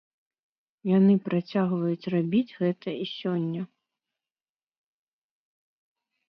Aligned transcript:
Яны 0.97 1.13
працягваюць 1.27 2.09
рабіць 2.13 2.55
гэта 2.63 2.89
і 3.05 3.05
сёння. 3.19 3.61